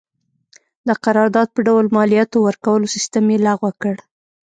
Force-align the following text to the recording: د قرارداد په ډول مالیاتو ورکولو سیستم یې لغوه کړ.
د 0.87 0.89
قرارداد 1.03 1.47
په 1.55 1.59
ډول 1.67 1.85
مالیاتو 1.97 2.37
ورکولو 2.47 2.91
سیستم 2.95 3.25
یې 3.33 3.37
لغوه 3.47 3.71
کړ. 3.81 3.95